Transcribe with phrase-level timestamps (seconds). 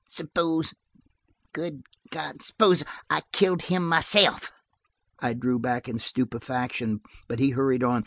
[0.07, 4.51] Suppose–good God–suppose I killed him myself?"
[5.19, 7.99] I drew back in stupefaction, but he hurried on.